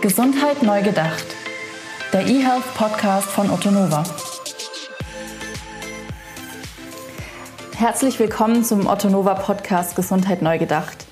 [0.00, 1.24] Gesundheit neu gedacht.
[2.12, 4.04] Der eHealth Podcast von Ottonova.
[7.76, 11.06] Herzlich willkommen zum Ottonova Podcast Gesundheit neu gedacht.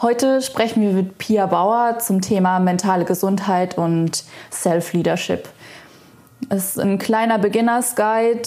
[0.00, 5.48] Heute sprechen wir mit Pia Bauer zum Thema mentale Gesundheit und Self-Leadership.
[6.48, 8.42] Es ist ein kleiner Beginners Guide.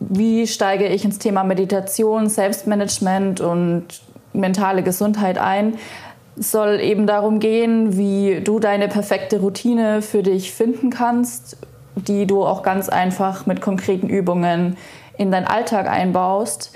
[0.00, 3.86] Wie steige ich ins Thema Meditation, Selbstmanagement und
[4.32, 5.78] mentale Gesundheit ein?
[6.38, 11.56] Es soll eben darum gehen, wie du deine perfekte Routine für dich finden kannst,
[11.94, 14.76] die du auch ganz einfach mit konkreten Übungen
[15.16, 16.72] in deinen Alltag einbaust.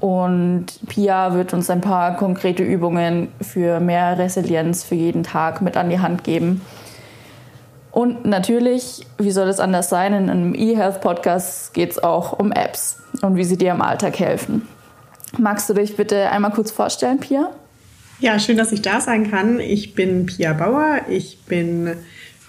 [0.00, 5.76] Und Pia wird uns ein paar konkrete Übungen für mehr Resilienz für jeden Tag mit
[5.76, 6.62] an die Hand geben.
[7.92, 13.02] Und natürlich, wie soll es anders sein, in einem eHealth-Podcast geht es auch um Apps
[13.22, 14.68] und wie sie dir im Alltag helfen.
[15.38, 17.50] Magst du dich bitte einmal kurz vorstellen, Pia?
[18.20, 19.60] Ja, schön, dass ich da sein kann.
[19.60, 21.06] Ich bin Pia Bauer.
[21.08, 21.96] Ich bin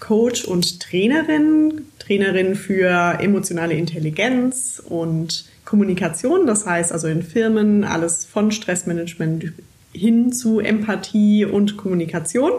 [0.00, 6.46] Coach und Trainerin, Trainerin für emotionale Intelligenz und Kommunikation.
[6.46, 9.54] Das heißt also in Firmen alles von Stressmanagement
[9.94, 12.52] hin zu Empathie und Kommunikation.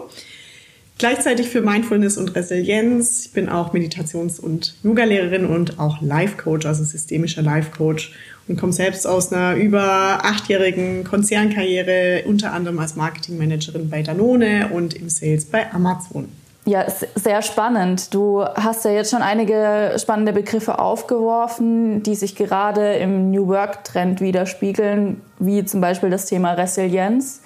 [0.97, 3.27] Gleichzeitig für Mindfulness und Resilienz.
[3.27, 8.11] Ich bin auch Meditations- und Yoga-Lehrerin und auch Life-Coach, also systemischer Life-Coach
[8.47, 14.93] und komme selbst aus einer über achtjährigen Konzernkarriere, unter anderem als Marketingmanagerin bei Danone und
[14.93, 16.29] im Sales bei Amazon.
[16.65, 16.85] Ja,
[17.15, 18.13] sehr spannend.
[18.13, 24.21] Du hast ja jetzt schon einige spannende Begriffe aufgeworfen, die sich gerade im New Work-Trend
[24.21, 27.41] widerspiegeln, wie zum Beispiel das Thema Resilienz.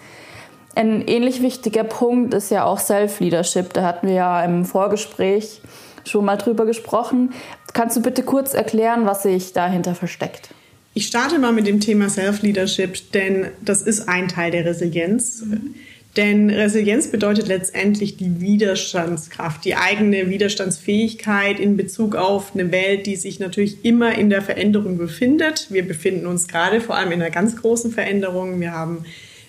[0.75, 3.73] Ein ähnlich wichtiger Punkt ist ja auch Self-Leadership.
[3.73, 5.63] Da hatten wir ja im Vorgespräch
[6.05, 7.33] schon mal drüber gesprochen.
[7.73, 10.49] Kannst du bitte kurz erklären, was sich dahinter versteckt?
[10.97, 15.43] Ich starte mal mit dem Thema Self-Leadership, denn das ist ein Teil der Resilienz.
[15.45, 15.75] Mhm.
[16.15, 23.15] Denn Resilienz bedeutet letztendlich die Widerstandskraft, die eigene Widerstandsfähigkeit in Bezug auf eine Welt, die
[23.15, 25.67] sich natürlich immer in der Veränderung befindet.
[25.69, 28.59] Wir befinden uns gerade vor allem in einer ganz großen Veränderung.
[28.59, 29.05] Wir haben,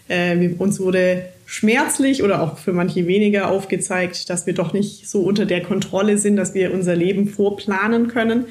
[0.08, 5.22] äh, uns wurde schmerzlich oder auch für manche weniger aufgezeigt, dass wir doch nicht so
[5.22, 8.44] unter der Kontrolle sind, dass wir unser Leben vorplanen können.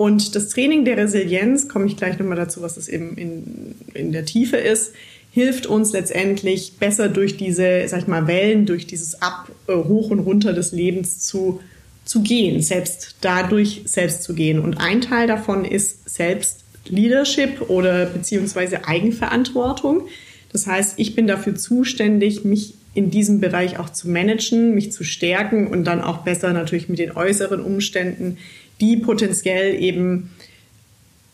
[0.00, 4.12] Und das Training der Resilienz, komme ich gleich nochmal dazu, was das eben in, in
[4.12, 4.94] der Tiefe ist,
[5.30, 10.08] hilft uns letztendlich besser durch diese, sag ich mal, Wellen, durch dieses Ab, äh, Hoch
[10.08, 11.60] und Runter des Lebens zu,
[12.06, 14.58] zu gehen, selbst dadurch selbst zu gehen.
[14.58, 20.08] Und ein Teil davon ist selbst Leadership oder beziehungsweise Eigenverantwortung.
[20.50, 25.04] Das heißt, ich bin dafür zuständig, mich in diesem Bereich auch zu managen, mich zu
[25.04, 28.38] stärken und dann auch besser natürlich mit den äußeren Umständen
[28.80, 30.30] die potenziell eben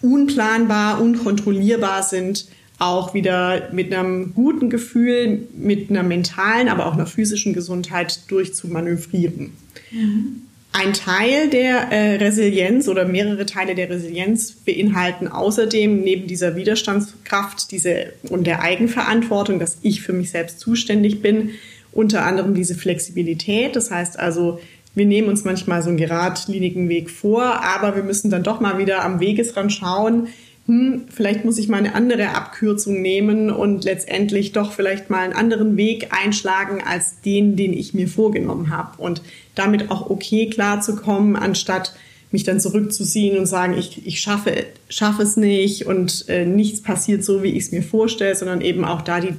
[0.03, 2.47] unplanbar, unkontrollierbar sind,
[2.79, 9.53] auch wieder mit einem guten Gefühl, mit einer mentalen, aber auch einer physischen Gesundheit durchzumanövrieren.
[9.91, 10.43] Mhm.
[10.73, 17.71] Ein Teil der äh, Resilienz oder mehrere Teile der Resilienz beinhalten außerdem neben dieser Widerstandskraft
[17.71, 21.53] diese, und der Eigenverantwortung, dass ich für mich selbst zuständig bin,
[21.93, 23.75] unter anderem diese Flexibilität.
[23.75, 24.61] Das heißt also,
[24.97, 28.79] wir nehmen uns manchmal so einen geradlinigen Weg vor, aber wir müssen dann doch mal
[28.79, 30.29] wieder am Wegesrand schauen,
[30.67, 35.35] hm, vielleicht muss ich mal eine andere Abkürzung nehmen und letztendlich doch vielleicht mal einen
[35.35, 39.01] anderen Weg einschlagen als den, den ich mir vorgenommen habe.
[39.01, 39.23] Und
[39.55, 41.95] damit auch okay klarzukommen, anstatt
[42.33, 47.23] mich dann zurückzuziehen und sagen, ich, ich schaffe, schaffe es nicht und äh, nichts passiert
[47.23, 49.35] so, wie ich es mir vorstelle, sondern eben auch da die,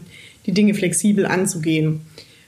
[0.46, 2.02] die Dinge flexibel anzugehen.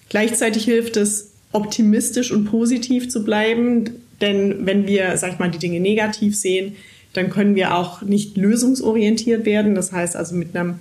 [0.08, 3.86] Gleichzeitig hilft es, optimistisch und positiv zu bleiben.
[4.22, 6.76] Denn wenn wir, sag ich mal, die Dinge negativ sehen,
[7.14, 9.76] dann können wir auch nicht lösungsorientiert werden.
[9.76, 10.76] Das heißt also mit einem,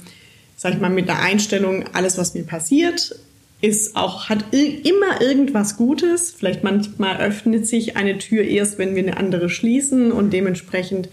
[0.57, 3.17] sag ich mal, mit einer Einstellung, alles, was mir passiert,
[3.61, 6.31] ist auch, hat immer irgendwas Gutes.
[6.37, 11.09] Vielleicht manchmal öffnet sich eine Tür erst, wenn wir eine andere schließen und dementsprechend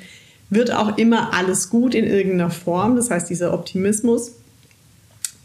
[0.50, 2.96] wird auch immer alles gut in irgendeiner Form.
[2.96, 4.34] Das heißt, dieser Optimismus.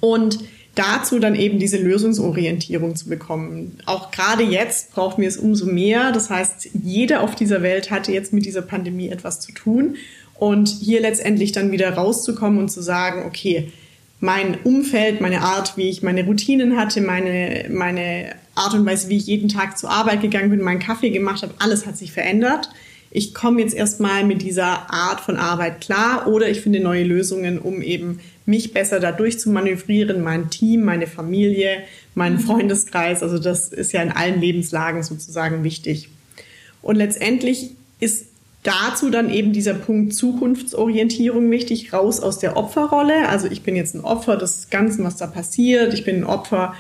[0.01, 0.41] Und
[0.75, 3.79] dazu dann eben diese Lösungsorientierung zu bekommen.
[3.87, 6.13] Auch gerade jetzt brauchen wir es umso mehr.
[6.13, 9.97] Das heißt, jeder auf dieser Welt hatte jetzt mit dieser Pandemie etwas zu tun.
[10.39, 13.71] Und hier letztendlich dann wieder rauszukommen und zu sagen, okay,
[14.21, 19.17] mein Umfeld, meine Art, wie ich meine Routinen hatte, meine, meine Art und Weise, wie
[19.17, 22.71] ich jeden Tag zur Arbeit gegangen bin, meinen Kaffee gemacht habe, alles hat sich verändert.
[23.11, 27.59] Ich komme jetzt erstmal mit dieser Art von Arbeit klar oder ich finde neue Lösungen,
[27.59, 31.83] um eben mich besser dadurch zu manövrieren, mein Team, meine Familie,
[32.15, 32.41] meinen mhm.
[32.41, 33.23] Freundeskreis.
[33.23, 36.09] Also das ist ja in allen Lebenslagen sozusagen wichtig.
[36.83, 38.27] Und letztendlich ist
[38.63, 43.29] dazu dann eben dieser Punkt Zukunftsorientierung wichtig, raus aus der Opferrolle.
[43.29, 45.95] Also ich bin jetzt ein Opfer des Ganzen, was da passiert.
[45.95, 46.75] Ich bin ein Opfer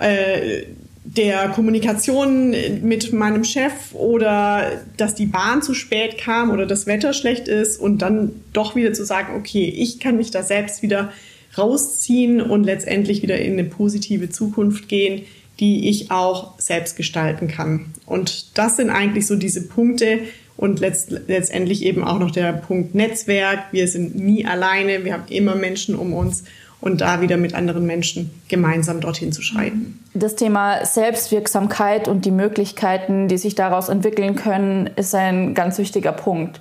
[0.00, 0.64] äh,
[1.04, 7.12] der Kommunikation mit meinem Chef oder dass die Bahn zu spät kam oder das Wetter
[7.12, 11.12] schlecht ist und dann doch wieder zu sagen, okay, ich kann mich da selbst wieder
[11.58, 15.22] rausziehen und letztendlich wieder in eine positive Zukunft gehen,
[15.60, 17.92] die ich auch selbst gestalten kann.
[18.06, 20.20] Und das sind eigentlich so diese Punkte
[20.56, 23.72] und letzt, letztendlich eben auch noch der Punkt Netzwerk.
[23.72, 26.44] Wir sind nie alleine, wir haben immer Menschen um uns
[26.84, 29.98] und da wieder mit anderen Menschen gemeinsam dorthin zu schreiten.
[30.12, 36.12] Das Thema Selbstwirksamkeit und die Möglichkeiten, die sich daraus entwickeln können, ist ein ganz wichtiger
[36.12, 36.60] Punkt.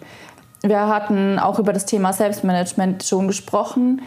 [0.61, 4.01] Wir hatten auch über das Thema Selbstmanagement schon gesprochen.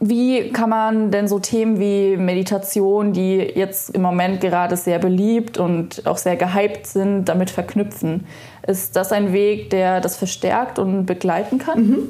[0.00, 5.58] Wie kann man denn so Themen wie Meditation, die jetzt im Moment gerade sehr beliebt
[5.58, 8.26] und auch sehr gehypt sind, damit verknüpfen?
[8.66, 11.86] Ist das ein Weg, der das verstärkt und begleiten kann?
[11.86, 12.08] Mhm.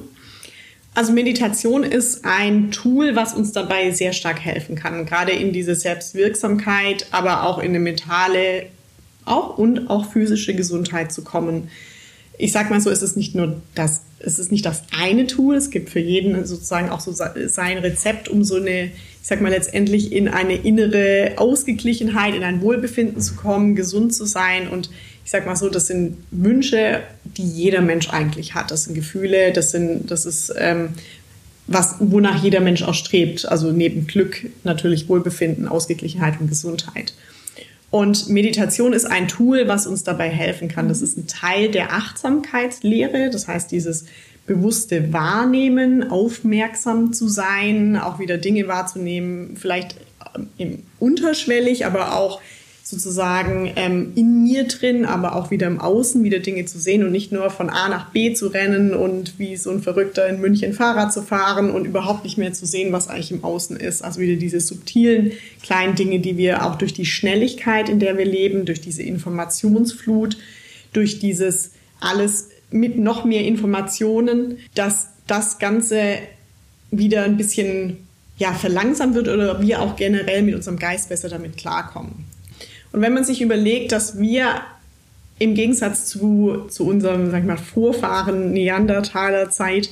[0.95, 5.75] Also Meditation ist ein Tool, was uns dabei sehr stark helfen kann, gerade in diese
[5.75, 8.67] Selbstwirksamkeit, aber auch in eine mentale
[9.25, 11.71] auch und auch physische Gesundheit zu kommen.
[12.37, 15.57] Ich sag mal so, es ist nicht nur das, es ist nicht das eine Tool,
[15.57, 18.91] es gibt für jeden sozusagen auch so sein Rezept, um so eine, ich
[19.23, 24.69] sag mal letztendlich in eine innere Ausgeglichenheit, in ein Wohlbefinden zu kommen, gesund zu sein
[24.69, 24.91] und
[25.25, 28.71] ich sag mal so, das sind Wünsche, die jeder Mensch eigentlich hat.
[28.71, 30.91] Das sind Gefühle, das sind, das ist ähm,
[31.67, 33.47] was, wonach jeder Mensch auch strebt.
[33.47, 37.15] Also neben Glück natürlich Wohlbefinden, Ausgeglichenheit und Gesundheit.
[37.93, 40.89] Und Meditation ist ein Tool, was uns dabei helfen kann.
[40.89, 43.29] Das ist ein Teil der Achtsamkeitslehre.
[43.31, 44.07] Das heißt, dieses
[44.47, 49.97] bewusste Wahrnehmen, aufmerksam zu sein, auch wieder Dinge wahrzunehmen, vielleicht
[50.59, 52.41] ähm, unterschwellig, aber auch
[52.93, 57.11] sozusagen ähm, in mir drin, aber auch wieder im Außen wieder Dinge zu sehen und
[57.11, 60.75] nicht nur von A nach B zu rennen und wie so ein Verrückter in München
[60.75, 64.05] Fahrrad zu fahren und überhaupt nicht mehr zu sehen, was eigentlich im Außen ist.
[64.05, 68.27] Also wieder diese subtilen kleinen Dinge, die wir auch durch die Schnelligkeit, in der wir
[68.27, 70.37] leben, durch diese Informationsflut,
[70.93, 76.19] durch dieses alles mit noch mehr Informationen, dass das Ganze
[76.91, 78.07] wieder ein bisschen
[78.37, 82.27] ja, verlangsamt wird oder wir auch generell mit unserem Geist besser damit klarkommen.
[82.93, 84.61] Und wenn man sich überlegt, dass wir
[85.39, 89.91] im Gegensatz zu, zu unserem, sag ich mal, Vorfahren Neandertaler Zeit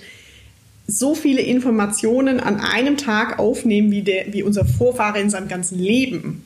[0.86, 5.78] so viele Informationen an einem Tag aufnehmen, wie, der, wie unser Vorfahre in seinem ganzen
[5.78, 6.44] Leben,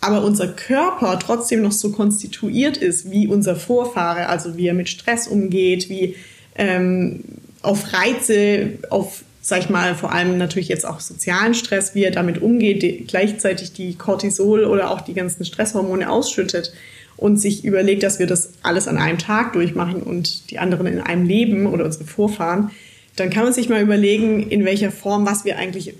[0.00, 4.88] aber unser Körper trotzdem noch so konstituiert ist wie unser Vorfahre, also wie er mit
[4.88, 6.16] Stress umgeht, wie
[6.56, 7.20] ähm,
[7.62, 12.10] auf Reize, auf sag ich mal, vor allem natürlich jetzt auch sozialen Stress, wie er
[12.10, 16.72] damit umgeht, die, gleichzeitig die Cortisol oder auch die ganzen Stresshormone ausschüttet
[17.18, 20.98] und sich überlegt, dass wir das alles an einem Tag durchmachen und die anderen in
[20.98, 22.70] einem Leben oder unsere Vorfahren,
[23.16, 25.92] dann kann man sich mal überlegen, in welcher Form, was wir eigentlich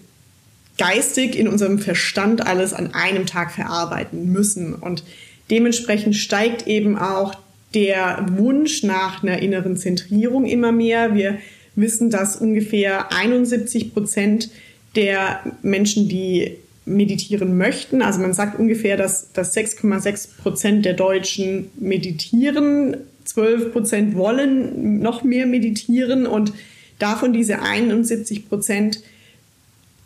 [0.79, 4.75] geistig in unserem Verstand alles an einem Tag verarbeiten müssen.
[4.75, 5.05] Und
[5.51, 7.35] dementsprechend steigt eben auch
[7.75, 11.15] der Wunsch nach einer inneren Zentrierung immer mehr.
[11.15, 11.39] Wir
[11.77, 14.51] wissen, dass ungefähr 71 Prozent
[14.97, 16.57] der Menschen, die
[16.87, 24.17] meditieren möchten, also man sagt ungefähr, dass, dass 6,6 Prozent der Deutschen meditieren, 12 Prozent
[24.17, 26.53] wollen noch mehr meditieren und
[26.99, 29.03] davon diese 71 Prozent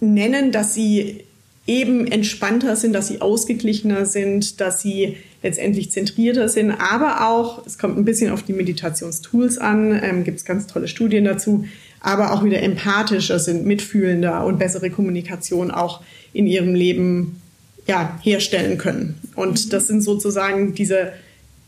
[0.00, 1.24] nennen, dass sie
[1.66, 7.78] eben entspannter sind, dass sie ausgeglichener sind, dass sie letztendlich zentrierter sind, aber auch, es
[7.78, 11.64] kommt ein bisschen auf die Meditationstools an, ähm, gibt es ganz tolle Studien dazu,
[12.00, 16.02] aber auch wieder empathischer sind, mitfühlender und bessere Kommunikation auch
[16.32, 17.40] in ihrem Leben
[17.86, 19.18] ja, herstellen können.
[19.34, 19.70] Und mhm.
[19.70, 21.12] das sind sozusagen diese,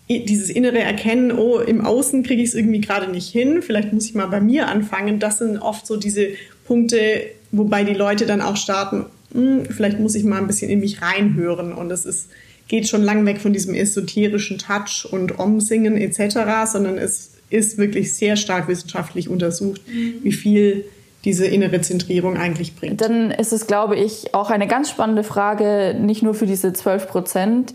[0.08, 4.06] dieses innere Erkennen, oh, im Außen kriege ich es irgendwie gerade nicht hin, vielleicht muss
[4.06, 5.18] ich mal bei mir anfangen.
[5.18, 6.28] Das sind oft so diese
[6.66, 7.22] Punkte,
[7.52, 11.00] wobei die Leute dann auch starten, hm, vielleicht muss ich mal ein bisschen in mich
[11.00, 11.72] reinhören.
[11.72, 12.28] Und es ist
[12.70, 18.16] geht schon lang weg von diesem esoterischen Touch und Om-Singen etc., sondern es ist wirklich
[18.16, 20.20] sehr stark wissenschaftlich untersucht, mhm.
[20.22, 20.84] wie viel
[21.24, 23.00] diese innere Zentrierung eigentlich bringt.
[23.00, 27.08] Dann ist es, glaube ich, auch eine ganz spannende Frage, nicht nur für diese 12
[27.08, 27.74] Prozent.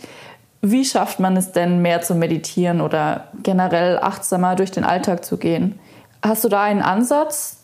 [0.61, 5.35] Wie schafft man es denn, mehr zu meditieren oder generell achtsamer durch den Alltag zu
[5.35, 5.77] gehen?
[6.23, 7.54] Hast du da einen Ansatz,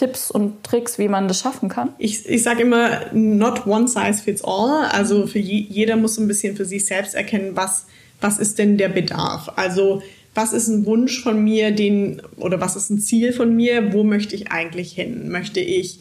[0.00, 1.90] Tipps und Tricks, wie man das schaffen kann?
[1.98, 4.86] Ich, ich sage immer, not one size fits all.
[4.90, 7.84] Also für je, jeder muss ein bisschen für sich selbst erkennen, was,
[8.18, 9.50] was ist denn der Bedarf.
[9.56, 10.02] Also
[10.34, 14.02] was ist ein Wunsch von mir, den, oder was ist ein Ziel von mir, wo
[14.02, 15.28] möchte ich eigentlich hin?
[15.28, 16.00] Möchte ich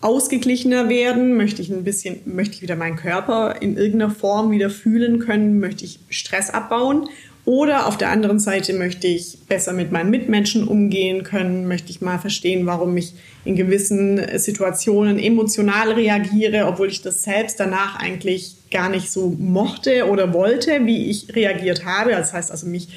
[0.00, 1.36] ausgeglichener werden?
[1.36, 5.58] Möchte ich ein bisschen, möchte ich wieder meinen Körper in irgendeiner Form wieder fühlen können?
[5.58, 7.08] Möchte ich Stress abbauen?
[7.44, 12.00] Oder auf der anderen Seite möchte ich besser mit meinen Mitmenschen umgehen können, möchte ich
[12.00, 18.54] mal verstehen, warum ich in gewissen Situationen emotional reagiere, obwohl ich das selbst danach eigentlich
[18.70, 22.12] gar nicht so mochte oder wollte, wie ich reagiert habe.
[22.12, 22.88] Das heißt also, mich,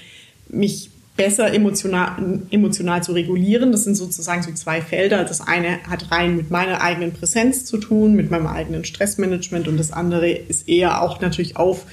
[0.48, 3.72] mich besser emotional, emotional zu regulieren.
[3.72, 5.24] Das sind sozusagen so zwei Felder.
[5.24, 9.78] Das eine hat rein mit meiner eigenen Präsenz zu tun, mit meinem eigenen Stressmanagement und
[9.78, 11.86] das andere ist eher auch natürlich auf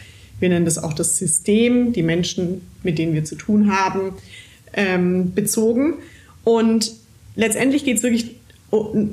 [0.43, 4.15] wir nennen das auch das System, die Menschen, mit denen wir zu tun haben,
[4.75, 5.95] ähm, bezogen.
[6.43, 6.93] Und
[7.37, 8.35] letztendlich geht es wirklich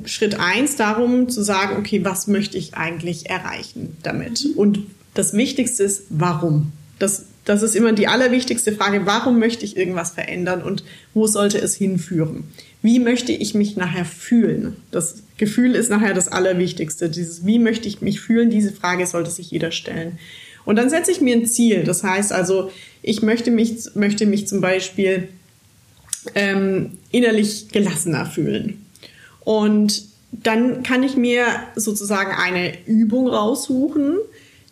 [0.06, 4.44] Schritt eins darum zu sagen, okay, was möchte ich eigentlich erreichen damit?
[4.44, 4.58] Mhm.
[4.58, 4.78] Und
[5.14, 6.72] das Wichtigste ist, warum?
[6.98, 10.82] Das, das ist immer die allerwichtigste Frage, warum möchte ich irgendwas verändern und
[11.14, 12.44] wo sollte es hinführen?
[12.82, 14.76] Wie möchte ich mich nachher fühlen?
[14.90, 17.08] Das Gefühl ist nachher das Allerwichtigste.
[17.08, 18.50] Dieses, wie möchte ich mich fühlen?
[18.50, 20.18] Diese Frage sollte sich jeder stellen.
[20.64, 21.84] Und dann setze ich mir ein Ziel.
[21.84, 22.70] Das heißt also,
[23.02, 25.28] ich möchte mich, möchte mich zum Beispiel
[26.34, 28.84] ähm, innerlich gelassener fühlen.
[29.40, 31.44] Und dann kann ich mir
[31.76, 34.16] sozusagen eine Übung raussuchen.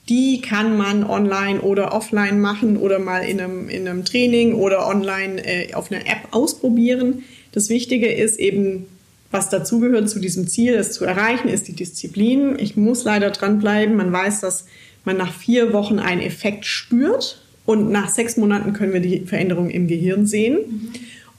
[0.09, 4.87] Die kann man online oder offline machen oder mal in einem, in einem Training oder
[4.87, 7.25] online äh, auf einer App ausprobieren.
[7.53, 8.87] Das Wichtige ist eben,
[9.31, 12.57] was dazugehört zu diesem Ziel, es zu erreichen, ist die Disziplin.
[12.59, 13.97] Ich muss leider dranbleiben.
[13.97, 14.65] Man weiß, dass
[15.09, 19.71] man nach vier Wochen einen Effekt spürt und nach sechs Monaten können wir die Veränderung
[19.71, 20.59] im Gehirn sehen.
[20.59, 20.89] Mhm.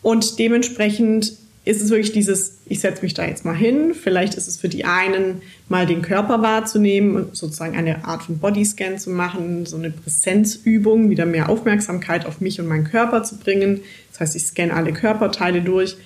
[0.01, 1.33] Und dementsprechend
[1.65, 3.93] ist es wirklich dieses, ich setze mich da jetzt mal hin.
[3.93, 8.39] Vielleicht ist es für die einen, mal den Körper wahrzunehmen und sozusagen eine Art von
[8.39, 13.37] Bodyscan zu machen, so eine Präsenzübung, wieder mehr Aufmerksamkeit auf mich und meinen Körper zu
[13.37, 13.81] bringen.
[14.11, 15.97] Das heißt, ich scanne alle Körperteile durch.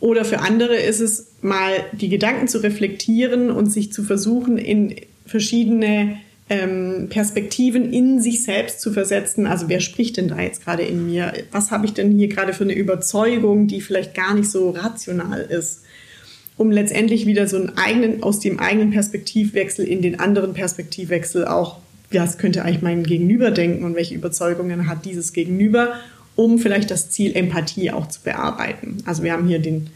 [0.00, 4.96] Oder für andere ist es mal die Gedanken zu reflektieren und sich zu versuchen, in
[5.26, 6.16] verschiedene
[6.48, 9.46] ähm, Perspektiven in sich selbst zu versetzen.
[9.46, 11.32] Also wer spricht denn da jetzt gerade in mir?
[11.50, 15.40] Was habe ich denn hier gerade für eine Überzeugung, die vielleicht gar nicht so rational
[15.40, 15.82] ist?
[16.56, 21.78] Um letztendlich wieder so einen eigenen, aus dem eigenen Perspektivwechsel in den anderen Perspektivwechsel auch,
[22.10, 25.94] ja, es könnte eigentlich mein Gegenüber denken und welche Überzeugungen hat dieses Gegenüber,
[26.36, 28.98] um vielleicht das Ziel Empathie auch zu bearbeiten.
[29.06, 29.88] Also wir haben hier den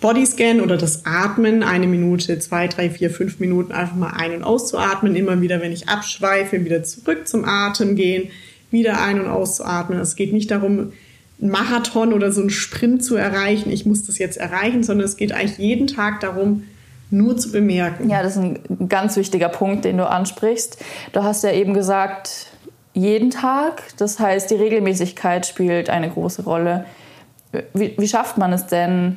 [0.00, 4.44] Bodyscan oder das Atmen, eine Minute, zwei, drei, vier, fünf Minuten einfach mal ein- und
[4.44, 5.16] auszuatmen.
[5.16, 8.30] Immer wieder, wenn ich abschweife, wieder zurück zum Atem gehen,
[8.70, 9.98] wieder ein- und auszuatmen.
[9.98, 10.92] Es geht nicht darum,
[11.40, 13.70] einen Marathon oder so einen Sprint zu erreichen.
[13.70, 16.64] Ich muss das jetzt erreichen, sondern es geht eigentlich jeden Tag darum,
[17.10, 18.08] nur zu bemerken.
[18.10, 20.78] Ja, das ist ein ganz wichtiger Punkt, den du ansprichst.
[21.12, 22.46] Du hast ja eben gesagt,
[22.92, 23.82] jeden Tag.
[23.96, 26.84] Das heißt, die Regelmäßigkeit spielt eine große Rolle.
[27.72, 29.16] Wie, wie schafft man es denn,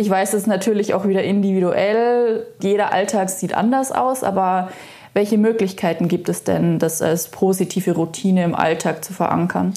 [0.00, 2.46] ich weiß, es natürlich auch wieder individuell.
[2.62, 4.72] Jeder Alltag sieht anders aus, aber
[5.12, 9.74] welche Möglichkeiten gibt es denn, das als positive Routine im Alltag zu verankern?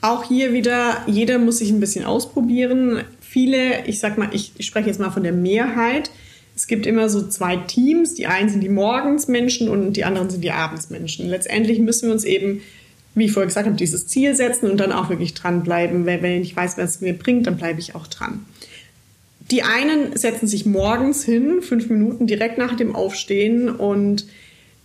[0.00, 3.04] Auch hier wieder, jeder muss sich ein bisschen ausprobieren.
[3.20, 6.10] Viele, ich sag mal, ich, spreche jetzt mal von der Mehrheit.
[6.56, 8.14] Es gibt immer so zwei Teams.
[8.14, 11.28] Die einen sind die Morgensmenschen und die anderen sind die Abendsmenschen.
[11.28, 12.60] Letztendlich müssen wir uns eben,
[13.14, 16.06] wie ich vorher gesagt habe, dieses Ziel setzen und dann auch wirklich dranbleiben.
[16.06, 18.44] Wenn ich weiß, was es mir bringt, dann bleibe ich auch dran.
[19.50, 24.26] Die einen setzen sich morgens hin, fünf Minuten direkt nach dem Aufstehen und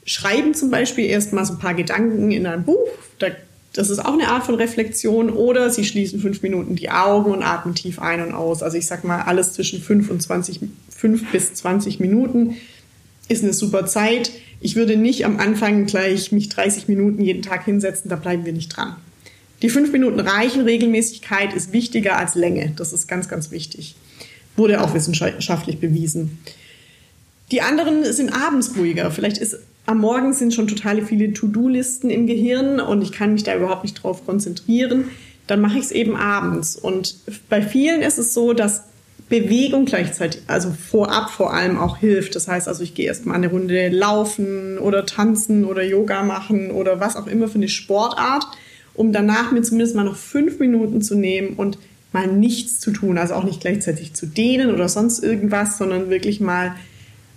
[0.05, 2.87] schreiben zum Beispiel erstmal so ein paar Gedanken in ein Buch.
[3.73, 5.29] Das ist auch eine Art von Reflexion.
[5.29, 8.63] Oder sie schließen fünf Minuten die Augen und atmen tief ein und aus.
[8.63, 12.57] Also ich sag mal, alles zwischen fünf und 20, fünf bis 20 Minuten
[13.27, 14.31] ist eine super Zeit.
[14.59, 18.53] Ich würde nicht am Anfang gleich mich 30 Minuten jeden Tag hinsetzen, da bleiben wir
[18.53, 18.95] nicht dran.
[19.61, 20.63] Die fünf Minuten reichen.
[20.63, 22.73] Regelmäßigkeit ist wichtiger als Länge.
[22.75, 23.95] Das ist ganz, ganz wichtig.
[24.59, 26.37] Wurde auch wissenschaftlich bewiesen.
[27.51, 29.09] Die anderen sind abends ruhiger.
[29.09, 33.43] Vielleicht ist am Morgen sind schon total viele To-Do-Listen im Gehirn und ich kann mich
[33.43, 35.05] da überhaupt nicht drauf konzentrieren.
[35.47, 36.75] Dann mache ich es eben abends.
[36.75, 37.15] Und
[37.49, 38.83] bei vielen ist es so, dass
[39.29, 42.35] Bewegung gleichzeitig, also vorab vor allem auch hilft.
[42.35, 46.99] Das heißt also, ich gehe erstmal eine Runde laufen oder tanzen oder Yoga machen oder
[46.99, 48.45] was auch immer für eine Sportart,
[48.93, 51.77] um danach mir zumindest mal noch fünf Minuten zu nehmen und
[52.11, 56.39] mal nichts zu tun, also auch nicht gleichzeitig zu dehnen oder sonst irgendwas, sondern wirklich
[56.39, 56.75] mal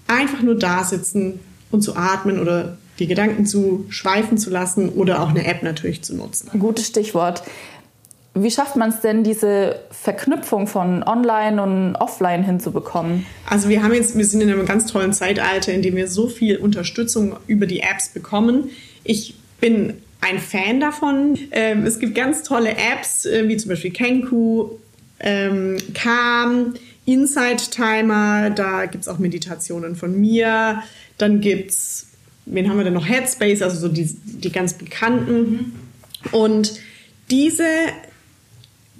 [0.07, 5.23] einfach nur da sitzen und zu atmen oder die Gedanken zu schweifen zu lassen oder
[5.23, 6.51] auch eine App natürlich zu nutzen.
[6.59, 7.43] Gutes Stichwort.
[8.35, 13.27] Wie schafft man es denn, diese Verknüpfung von Online und Offline hinzubekommen?
[13.49, 16.29] Also wir haben jetzt, wir sind in einem ganz tollen Zeitalter, in dem wir so
[16.29, 18.71] viel Unterstützung über die Apps bekommen.
[19.05, 21.39] Ich bin ein Fan davon.
[21.51, 24.71] Ähm, es gibt ganz tolle Apps, äh, wie zum Beispiel Kenku,
[25.21, 26.75] ähm, Calm,
[27.05, 30.83] Insight Timer, da gibt es auch Meditationen von mir.
[31.19, 32.07] Dann gibt es,
[32.47, 33.09] wen haben wir denn noch?
[33.09, 35.73] Headspace, also so die, die ganz bekannten.
[36.31, 36.79] Und
[37.31, 37.67] diese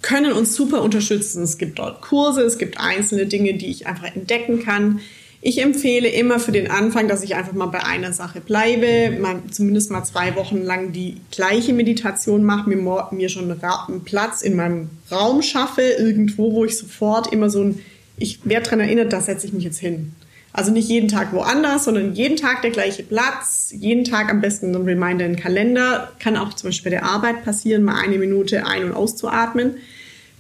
[0.01, 1.45] können uns super unterstützen.
[1.45, 5.01] Es gibt dort Kurse, es gibt einzelne Dinge, die ich einfach entdecken kann.
[5.45, 9.43] Ich empfehle immer für den Anfang, dass ich einfach mal bei einer Sache bleibe, mal,
[9.51, 14.55] zumindest mal zwei Wochen lang die gleiche Meditation mache, mir, mir schon einen Platz in
[14.55, 17.81] meinem Raum schaffe, irgendwo, wo ich sofort immer so ein,
[18.19, 20.13] ich werde daran erinnert, da setze ich mich jetzt hin.
[20.53, 24.73] Also nicht jeden Tag woanders, sondern jeden Tag der gleiche Platz, jeden Tag am besten
[24.73, 26.13] ein Reminder in den Kalender.
[26.21, 29.75] Kann auch zum Beispiel bei der Arbeit passieren, mal eine Minute ein- und auszuatmen.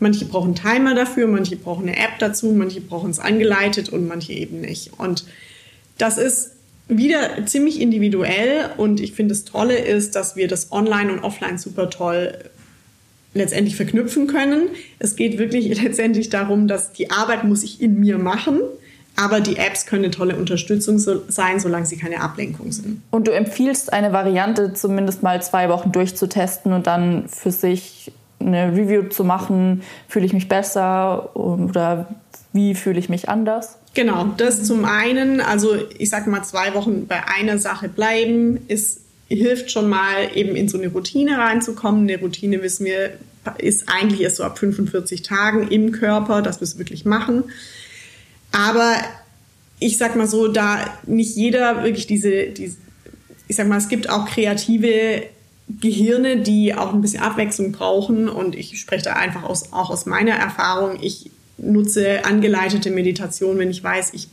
[0.02, 4.32] Manche brauchen Timer dafür, manche brauchen eine App dazu, manche brauchen es angeleitet und manche
[4.32, 4.99] eben nicht.
[4.99, 5.25] Und
[5.97, 6.50] das ist
[6.88, 11.56] wieder ziemlich individuell und ich finde das Tolle ist, dass wir das online und offline
[11.56, 12.37] super toll
[13.32, 14.71] letztendlich verknüpfen können.
[14.99, 18.59] Es geht wirklich letztendlich darum, dass die Arbeit muss ich in mir machen.
[19.14, 23.02] Aber die Apps können eine tolle Unterstützung sein, solange sie keine Ablenkung sind.
[23.11, 28.11] Und du empfiehlst eine Variante, zumindest mal zwei Wochen durchzutesten und dann für sich
[28.46, 32.08] eine Review zu machen, fühle ich mich besser oder
[32.52, 33.78] wie fühle ich mich anders?
[33.94, 39.00] Genau, das zum einen, also ich sag mal zwei Wochen bei einer Sache bleiben, ist,
[39.28, 42.02] hilft schon mal eben in so eine Routine reinzukommen.
[42.02, 43.12] Eine Routine, wissen wir,
[43.58, 47.44] ist eigentlich erst so ab 45 Tagen im Körper, dass wir es wirklich machen.
[48.50, 48.96] Aber
[49.78, 52.76] ich sag mal so, da nicht jeder wirklich diese, diese
[53.49, 55.25] ich sag mal, es gibt auch kreative
[55.81, 58.29] Gehirne, die auch ein bisschen Abwechslung brauchen.
[58.29, 60.99] Und ich spreche da einfach aus, auch aus meiner Erfahrung.
[61.00, 64.29] Ich nutze angeleitete Meditation, wenn ich weiß, ich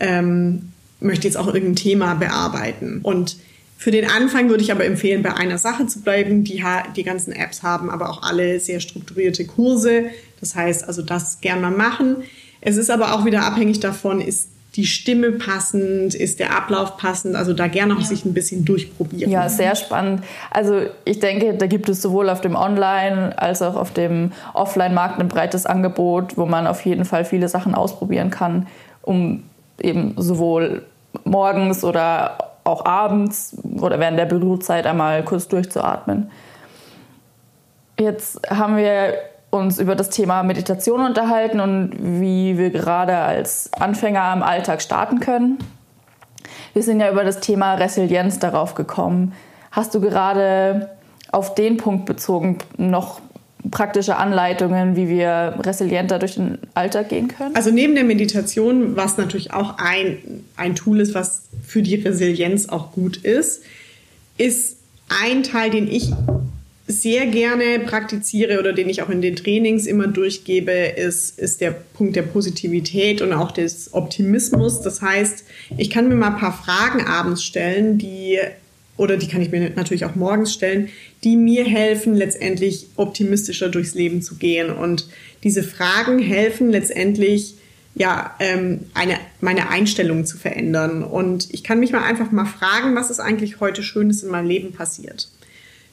[0.00, 3.00] ähm, möchte jetzt auch irgendein Thema bearbeiten.
[3.02, 3.36] Und
[3.76, 6.44] für den Anfang würde ich aber empfehlen, bei einer Sache zu bleiben.
[6.44, 6.64] Die,
[6.96, 10.06] die ganzen Apps haben aber auch alle sehr strukturierte Kurse.
[10.40, 12.16] Das heißt, also das gerne mal machen.
[12.60, 17.36] Es ist aber auch wieder abhängig davon, ist die Stimme passend, ist der Ablauf passend,
[17.36, 18.04] also da gerne auch ja.
[18.04, 19.30] sich ein bisschen durchprobieren.
[19.30, 20.24] Ja, sehr spannend.
[20.50, 25.20] Also ich denke, da gibt es sowohl auf dem Online- als auch auf dem Offline-Markt
[25.20, 28.66] ein breites Angebot, wo man auf jeden Fall viele Sachen ausprobieren kann,
[29.02, 29.44] um
[29.80, 30.82] eben sowohl
[31.24, 36.30] morgens oder auch abends oder während der Bürozeit einmal kurz durchzuatmen.
[37.98, 39.14] Jetzt haben wir
[39.54, 45.20] uns über das Thema Meditation unterhalten und wie wir gerade als Anfänger im Alltag starten
[45.20, 45.58] können.
[46.72, 49.32] Wir sind ja über das Thema Resilienz darauf gekommen.
[49.70, 50.90] Hast du gerade
[51.30, 53.20] auf den Punkt bezogen noch
[53.70, 57.56] praktische Anleitungen, wie wir resilienter durch den Alltag gehen können?
[57.56, 62.68] Also neben der Meditation, was natürlich auch ein, ein Tool ist, was für die Resilienz
[62.68, 63.62] auch gut ist,
[64.36, 64.76] ist
[65.22, 66.12] ein Teil, den ich
[66.86, 71.70] sehr gerne praktiziere oder den ich auch in den Trainings immer durchgebe, ist, ist der
[71.70, 74.82] Punkt der Positivität und auch des Optimismus.
[74.82, 75.44] Das heißt,
[75.78, 78.38] ich kann mir mal ein paar Fragen abends stellen, die,
[78.98, 80.90] oder die kann ich mir natürlich auch morgens stellen,
[81.24, 84.70] die mir helfen, letztendlich optimistischer durchs Leben zu gehen.
[84.70, 85.08] Und
[85.42, 87.54] diese Fragen helfen letztendlich,
[87.94, 91.02] ja, ähm, eine, meine Einstellung zu verändern.
[91.02, 94.48] Und ich kann mich mal einfach mal fragen, was ist eigentlich heute Schönes in meinem
[94.48, 95.28] Leben passiert.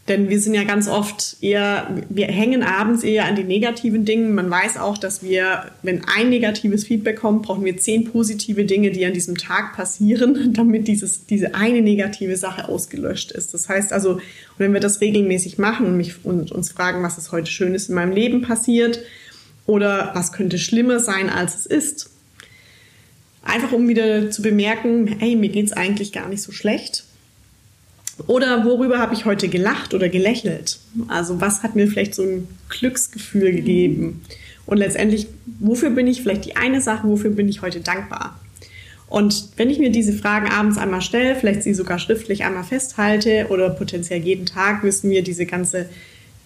[0.08, 4.34] Denn wir sind ja ganz oft eher, wir hängen abends eher an die negativen Dingen.
[4.34, 8.90] Man weiß auch, dass wir, wenn ein negatives Feedback kommt, brauchen wir zehn positive Dinge,
[8.90, 13.54] die an diesem Tag passieren, damit dieses, diese eine negative Sache ausgelöscht ist.
[13.54, 14.20] Das heißt also,
[14.58, 17.96] wenn wir das regelmäßig machen und, mich, und uns fragen, was ist heute Schönes in
[17.96, 19.02] meinem Leben passiert
[19.68, 22.10] oder was könnte schlimmer sein, als es ist,
[23.44, 27.06] einfach um wieder zu bemerken, hey, mir geht's eigentlich gar nicht so schlecht
[28.28, 30.80] oder worüber habe ich heute gelacht oder gelächelt?
[31.08, 34.22] Also was hat mir vielleicht so ein Glücksgefühl gegeben?
[34.66, 35.28] Und letztendlich,
[35.60, 38.40] wofür bin ich vielleicht die eine Sache, wofür bin ich heute dankbar?
[39.08, 43.48] Und wenn ich mir diese Fragen abends einmal stelle, vielleicht sie sogar schriftlich einmal festhalte
[43.50, 45.90] oder potenziell jeden Tag, wissen wir, diese ganze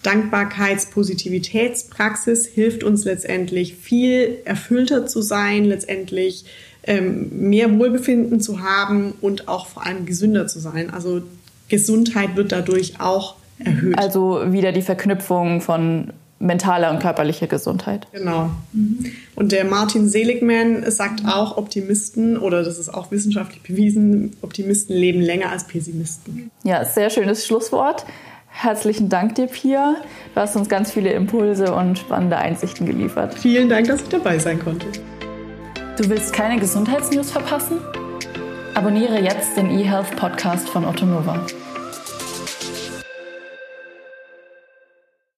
[0.02, 6.44] Dankbarkeits-, Positivitätspraxis hilft uns letztendlich viel erfüllter zu sein, letztendlich
[6.82, 10.90] ähm, mehr Wohlbefinden zu haben und auch vor allem gesünder zu sein.
[10.90, 11.22] Also
[11.68, 13.98] Gesundheit wird dadurch auch erhöht.
[13.98, 18.06] Also wieder die Verknüpfung von mentaler und körperlicher Gesundheit.
[18.12, 18.50] Genau.
[19.34, 25.20] Und der Martin Seligman sagt auch, Optimisten, oder das ist auch wissenschaftlich bewiesen, Optimisten leben
[25.20, 26.50] länger als Pessimisten.
[26.62, 28.04] Ja, sehr schönes Schlusswort.
[28.48, 29.96] Herzlichen Dank dir, Pia.
[30.34, 33.34] Du hast uns ganz viele Impulse und spannende Einsichten geliefert.
[33.34, 34.86] Vielen Dank, dass ich dabei sein konnte.
[35.98, 37.78] Du willst keine Gesundheitsnews verpassen?
[38.76, 41.46] Abonniere jetzt den eHealth Podcast von Otto Nova.